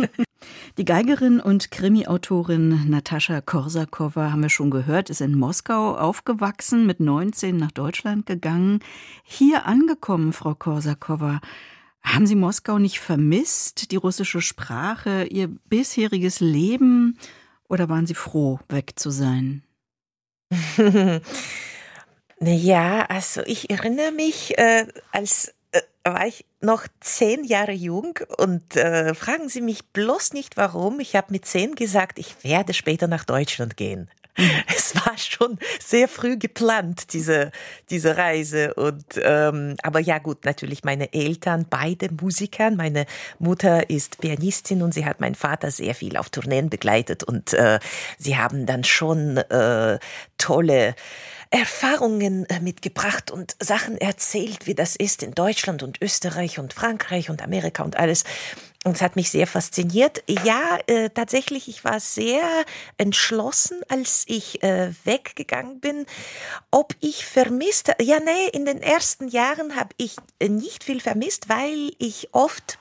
[0.79, 7.01] Die Geigerin und Krimi-Autorin Natascha Korsakowa, haben wir schon gehört, ist in Moskau aufgewachsen, mit
[7.01, 8.81] 19 nach Deutschland gegangen.
[9.23, 11.41] Hier angekommen, Frau Korsakowa,
[12.03, 17.19] haben Sie Moskau nicht vermisst, die russische Sprache, Ihr bisheriges Leben?
[17.71, 19.63] Oder waren Sie froh, weg zu sein?
[22.41, 28.75] ja, also ich erinnere mich, äh, als äh, war ich noch zehn Jahre jung und
[28.75, 30.99] äh, fragen Sie mich bloß nicht warum.
[30.99, 34.11] Ich habe mit zehn gesagt, ich werde später nach Deutschland gehen.
[34.77, 37.53] Es war schon sehr früh geplant, diese,
[37.91, 38.75] diese Reise.
[38.75, 42.71] Und, ähm, aber ja gut, natürlich meine Eltern, beide Musiker.
[42.71, 43.07] Meine
[43.39, 47.23] Mutter ist Pianistin und sie hat meinen Vater sehr viel auf Tourneen begleitet.
[47.23, 47.79] Und äh,
[48.19, 49.99] sie haben dann schon äh,
[50.39, 50.95] tolle
[51.51, 57.29] Erfahrungen äh, mitgebracht und Sachen erzählt, wie das ist in Deutschland und Österreich und Frankreich
[57.29, 58.25] und Amerika und alles.
[58.85, 60.23] Und es hat mich sehr fasziniert.
[60.27, 62.43] Ja, äh, tatsächlich, ich war sehr
[62.97, 66.07] entschlossen, als ich äh, weggegangen bin.
[66.71, 71.93] Ob ich vermisst, ja, nee, in den ersten Jahren habe ich nicht viel vermisst, weil
[71.99, 72.79] ich oft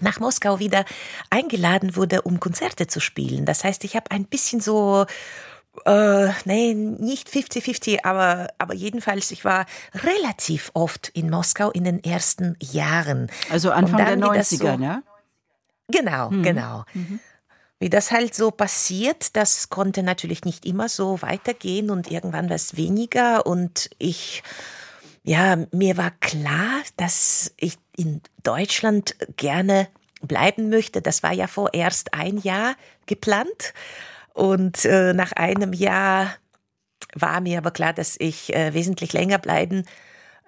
[0.00, 0.84] nach Moskau wieder
[1.28, 3.44] eingeladen wurde, um Konzerte zu spielen.
[3.44, 5.06] Das heißt, ich habe ein bisschen so
[5.84, 12.02] äh, nee, nicht 50-50, aber, aber jedenfalls, ich war relativ oft in Moskau in den
[12.02, 13.30] ersten Jahren.
[13.50, 15.02] Also Anfang der 90er, so, ja?
[15.90, 16.42] Genau, mhm.
[16.42, 16.84] genau.
[16.94, 17.20] Mhm.
[17.78, 22.56] Wie das halt so passiert, das konnte natürlich nicht immer so weitergehen und irgendwann war
[22.56, 24.42] es weniger und ich,
[25.22, 29.88] ja, mir war klar, dass ich in Deutschland gerne
[30.20, 31.00] bleiben möchte.
[31.00, 32.74] Das war ja vorerst ein Jahr
[33.06, 33.72] geplant.
[34.34, 36.34] Und äh, nach einem Jahr
[37.14, 39.84] war mir aber klar, dass ich äh, wesentlich länger bleiben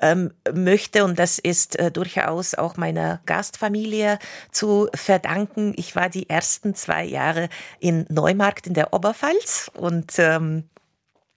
[0.03, 1.05] ähm, möchte.
[1.05, 4.19] Und das ist äh, durchaus auch meiner Gastfamilie
[4.51, 5.73] zu verdanken.
[5.77, 7.49] Ich war die ersten zwei Jahre
[7.81, 10.65] in Neumarkt in der Oberpfalz und ähm,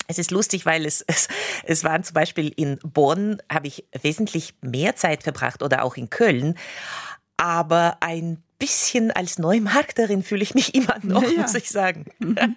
[0.08, 1.28] es ist lustig, weil es, es,
[1.64, 6.10] es waren zum Beispiel in Bonn, habe ich wesentlich mehr Zeit verbracht oder auch in
[6.10, 6.58] Köln.
[7.38, 11.42] Aber ein bisschen als Neumarkterin fühle ich mich immer noch, ja, ja.
[11.42, 12.06] muss ich sagen.
[12.20, 12.38] Mhm.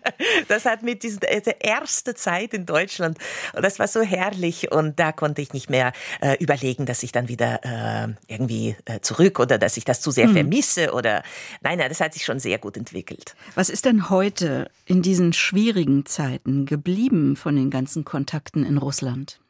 [0.49, 3.19] Das hat mit dieser erste Zeit in Deutschland,
[3.55, 7.12] und das war so herrlich und da konnte ich nicht mehr äh, überlegen, dass ich
[7.12, 10.35] dann wieder äh, irgendwie äh, zurück oder dass ich das zu sehr mhm.
[10.35, 11.23] vermisse oder
[11.61, 13.35] nein, nein, das hat sich schon sehr gut entwickelt.
[13.55, 19.41] Was ist denn heute in diesen schwierigen Zeiten geblieben von den ganzen Kontakten in Russland?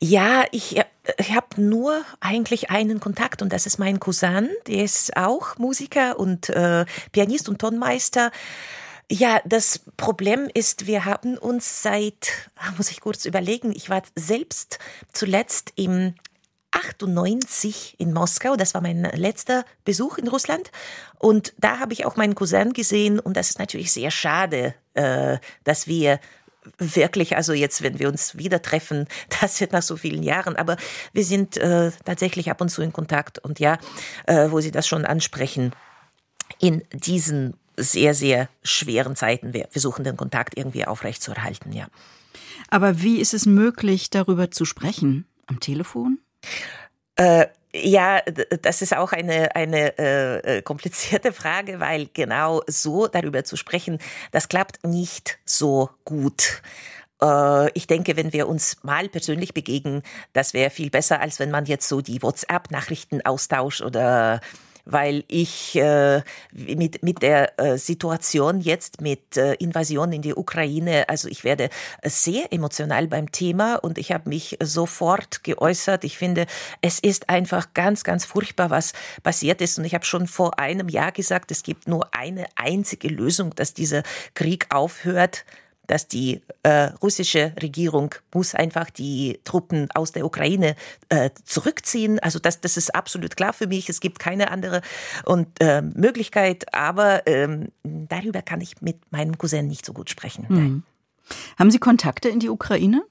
[0.00, 0.84] Ja, ich, äh,
[1.18, 6.18] ich habe nur eigentlich einen Kontakt und das ist mein Cousin, der ist auch Musiker
[6.18, 8.30] und äh, Pianist und Tonmeister.
[9.10, 14.02] Ja, das Problem ist, wir haben uns seit, ah, muss ich kurz überlegen, ich war
[14.14, 14.78] selbst
[15.12, 16.14] zuletzt im
[16.70, 18.56] 98 in Moskau.
[18.56, 20.70] Das war mein letzter Besuch in Russland.
[21.18, 23.18] Und da habe ich auch meinen Cousin gesehen.
[23.18, 26.20] Und das ist natürlich sehr schade, äh, dass wir
[26.78, 29.06] wirklich, also jetzt, wenn wir uns wieder treffen,
[29.40, 30.76] das wird nach so vielen Jahren, aber
[31.12, 33.78] wir sind äh, tatsächlich ab und zu in Kontakt und ja,
[34.26, 35.72] äh, wo Sie das schon ansprechen,
[36.58, 41.86] in diesen sehr, sehr schweren Zeiten, wir versuchen den Kontakt irgendwie aufrechtzuerhalten, ja.
[42.68, 45.26] Aber wie ist es möglich, darüber zu sprechen?
[45.46, 46.18] Am Telefon?
[47.16, 48.20] Äh, ja,
[48.62, 53.98] das ist auch eine, eine äh, äh, komplizierte Frage, weil genau so darüber zu sprechen,
[54.32, 56.62] das klappt nicht so gut.
[57.22, 60.02] Äh, ich denke, wenn wir uns mal persönlich begegnen,
[60.32, 64.40] das wäre viel besser, als wenn man jetzt so die WhatsApp-Nachrichten austauscht oder
[64.92, 66.22] weil ich äh,
[66.52, 71.70] mit, mit der äh, Situation jetzt mit äh, Invasion in die Ukraine, also ich werde
[72.04, 76.04] sehr emotional beim Thema und ich habe mich sofort geäußert.
[76.04, 76.46] Ich finde,
[76.80, 79.78] es ist einfach ganz, ganz furchtbar, was passiert ist.
[79.78, 83.74] Und ich habe schon vor einem Jahr gesagt, es gibt nur eine einzige Lösung, dass
[83.74, 84.02] dieser
[84.34, 85.44] Krieg aufhört
[85.90, 90.76] dass die äh, russische Regierung muss einfach die Truppen aus der Ukraine
[91.08, 92.20] äh, zurückziehen.
[92.20, 93.88] Also das, das ist absolut klar für mich.
[93.88, 94.82] Es gibt keine andere
[95.24, 100.46] und, äh, Möglichkeit, aber ähm, darüber kann ich mit meinem Cousin nicht so gut sprechen.
[100.48, 100.82] Mhm.
[101.58, 103.02] Haben Sie Kontakte in die Ukraine?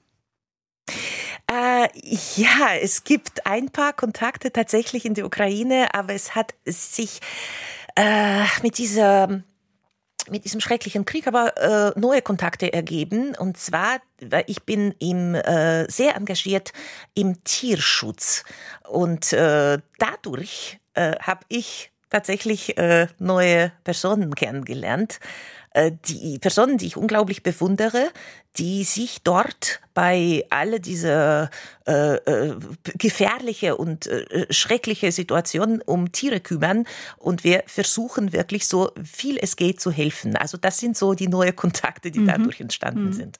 [1.50, 1.88] Äh,
[2.36, 7.20] ja, es gibt ein paar Kontakte tatsächlich in die Ukraine, aber es hat sich
[7.96, 9.42] äh, mit dieser
[10.28, 13.34] mit diesem schrecklichen Krieg aber äh, neue Kontakte ergeben.
[13.36, 16.72] Und zwar, weil ich bin im, äh, sehr engagiert
[17.14, 18.44] im Tierschutz.
[18.88, 25.20] Und äh, dadurch äh, habe ich tatsächlich äh, neue Personen kennengelernt.
[25.72, 28.10] Äh, die Personen, die ich unglaublich bewundere,
[28.58, 31.48] die sich dort bei alle diese
[31.86, 32.56] äh, äh,
[32.98, 36.86] gefährliche und äh, schreckliche Situationen um Tiere kümmern
[37.18, 40.34] und wir versuchen wirklich so viel es geht zu helfen.
[40.34, 42.26] Also das sind so die neuen Kontakte, die mhm.
[42.26, 43.12] dadurch entstanden mhm.
[43.12, 43.38] sind.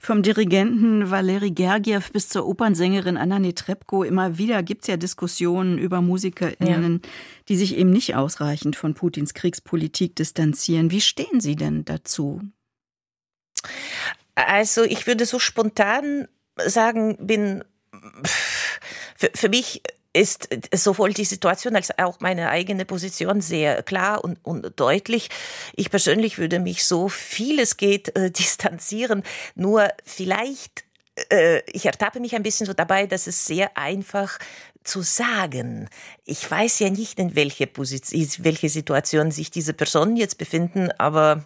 [0.00, 5.78] Vom Dirigenten Valeri Gergiev bis zur Opernsängerin Anna Netrebko immer wieder gibt es ja Diskussionen
[5.78, 7.10] über MusikerInnen, ja.
[7.48, 10.90] die sich eben nicht ausreichend von Putins Kriegspolitik distanzieren.
[10.90, 12.42] Wie stehen Sie denn dazu?
[14.34, 17.64] Also ich würde so spontan sagen, bin
[19.16, 19.82] für, für mich
[20.16, 25.28] ist sowohl die Situation als auch meine eigene Position sehr klar und, und deutlich.
[25.74, 29.22] Ich persönlich würde mich so viel es geht äh, distanzieren.
[29.54, 30.84] Nur vielleicht,
[31.30, 34.38] äh, ich ertappe mich ein bisschen so dabei, dass es sehr einfach
[34.84, 35.88] zu sagen.
[36.24, 41.44] Ich weiß ja nicht, in welche Position, welche Situation sich diese Personen jetzt befinden, aber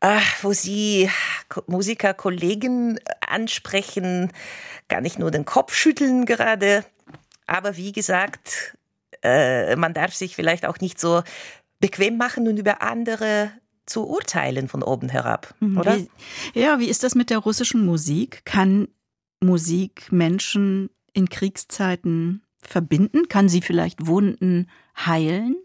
[0.00, 1.10] äh, wo Sie
[1.66, 4.32] Musikerkollegen ansprechen,
[4.88, 6.84] kann ich nur den Kopf schütteln gerade.
[7.46, 8.76] Aber wie gesagt,
[9.22, 11.22] äh, man darf sich vielleicht auch nicht so
[11.80, 13.50] bequem machen und über andere
[13.86, 15.78] zu urteilen von oben herab, mhm.
[15.78, 15.98] oder?
[15.98, 16.08] Wie,
[16.54, 18.44] ja, wie ist das mit der russischen Musik?
[18.44, 18.88] Kann
[19.40, 23.28] Musik Menschen in Kriegszeiten verbinden?
[23.28, 25.56] Kann sie vielleicht Wunden heilen?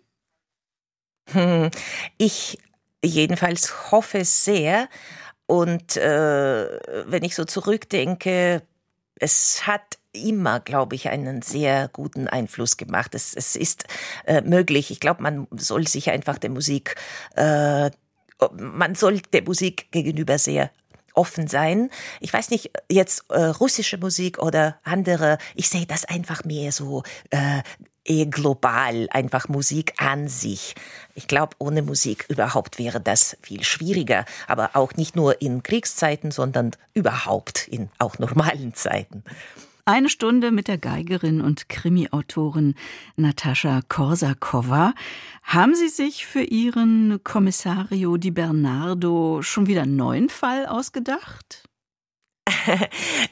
[1.31, 1.69] Hm,
[2.17, 2.57] ich
[3.03, 4.89] jedenfalls hoffe es sehr.
[5.45, 8.63] Und äh, wenn ich so zurückdenke,
[9.15, 13.13] es hat immer, glaube ich, einen sehr guten Einfluss gemacht.
[13.15, 13.85] Es, es ist
[14.25, 14.91] äh, möglich.
[14.91, 16.95] Ich glaube, man soll sich einfach der Musik,
[17.35, 17.91] äh,
[18.51, 20.71] man soll der Musik gegenüber sehr
[21.13, 21.89] offen sein.
[22.21, 27.03] Ich weiß nicht, jetzt äh, russische Musik oder andere, ich sehe das einfach mehr so
[27.29, 27.61] äh,
[28.05, 30.75] eher global, einfach Musik an sich.
[31.15, 36.31] Ich glaube, ohne Musik überhaupt wäre das viel schwieriger, aber auch nicht nur in Kriegszeiten,
[36.31, 39.23] sondern überhaupt in auch normalen Zeiten.
[39.85, 42.75] Eine Stunde mit der Geigerin und Krimi-Autorin
[43.15, 44.93] Natascha Korsakowa.
[45.43, 51.63] Haben Sie sich für Ihren Kommissario di Bernardo schon wieder einen neuen Fall ausgedacht?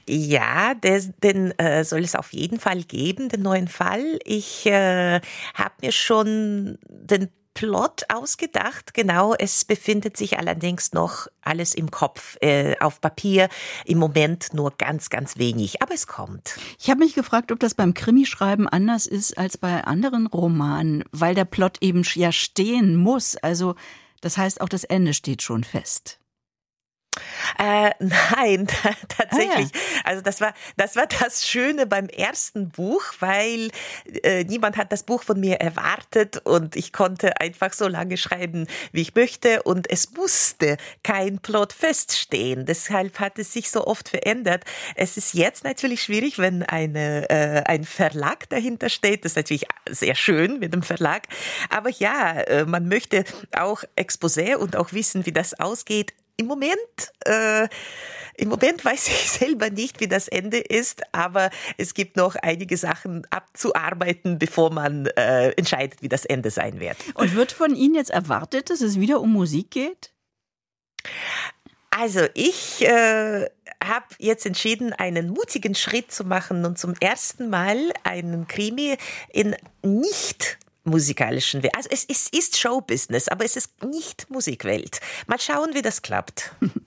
[0.07, 4.19] ja, des, den äh, soll es auf jeden Fall geben, den neuen Fall.
[4.23, 5.21] Ich äh,
[5.53, 8.93] habe mir schon den Plot ausgedacht.
[8.93, 13.49] Genau, es befindet sich allerdings noch alles im Kopf, äh, auf Papier.
[13.83, 16.59] Im Moment nur ganz, ganz wenig, aber es kommt.
[16.79, 21.33] Ich habe mich gefragt, ob das beim Krimischreiben anders ist als bei anderen Romanen, weil
[21.33, 23.35] der Plot eben ja stehen muss.
[23.37, 23.73] Also
[24.21, 26.19] das heißt, auch das Ende steht schon fest.
[27.57, 28.67] Äh, nein,
[29.09, 29.69] tatsächlich.
[29.73, 30.01] Ah, ja.
[30.03, 33.69] Also das war das war das Schöne beim ersten Buch, weil
[34.23, 38.67] äh, niemand hat das Buch von mir erwartet und ich konnte einfach so lange schreiben,
[38.91, 42.65] wie ich möchte und es musste kein Plot feststehen.
[42.65, 44.63] Deshalb hat es sich so oft verändert.
[44.95, 49.25] Es ist jetzt natürlich schwierig, wenn eine äh, ein Verlag dahinter steht.
[49.25, 51.23] Das ist natürlich sehr schön mit dem Verlag,
[51.69, 53.23] aber ja, äh, man möchte
[53.55, 56.77] auch Exposé und auch wissen, wie das ausgeht im Moment,
[57.25, 57.67] äh,
[58.37, 62.77] im Moment weiß ich selber nicht, wie das Ende ist, aber es gibt noch einige
[62.77, 66.97] Sachen abzuarbeiten, bevor man äh, entscheidet, wie das Ende sein wird.
[67.15, 70.11] Und wird von Ihnen jetzt erwartet, dass es wieder um Musik geht?
[71.89, 73.49] Also ich äh,
[73.83, 78.97] habe jetzt entschieden, einen mutigen Schritt zu machen und zum ersten Mal einen Krimi
[79.29, 81.75] in nicht musikalischen Welt.
[81.75, 84.99] Also es, es ist Showbusiness, aber es ist nicht Musikwelt.
[85.27, 86.51] Mal schauen, wie das klappt.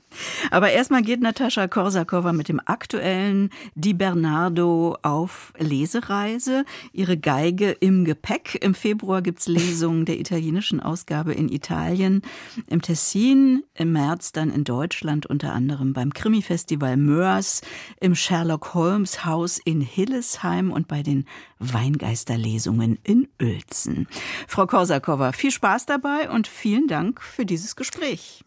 [0.50, 6.64] Aber erstmal geht Natascha Korsakowa mit dem aktuellen Di Bernardo auf Lesereise.
[6.92, 8.58] Ihre Geige im Gepäck.
[8.60, 12.22] Im Februar gibt's Lesungen der italienischen Ausgabe in Italien,
[12.66, 17.62] im Tessin, im März dann in Deutschland, unter anderem beim Krimi-Festival Mörs,
[18.00, 21.26] im Sherlock Holmes Haus in Hillesheim und bei den
[21.58, 24.08] Weingeisterlesungen in Uelzen.
[24.48, 28.44] Frau Korsakowa, viel Spaß dabei und vielen Dank für dieses Gespräch.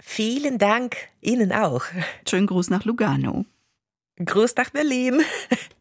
[0.00, 1.84] Vielen Dank Ihnen auch.
[2.28, 3.44] Schönen Gruß nach Lugano.
[4.24, 5.20] Gruß nach Berlin.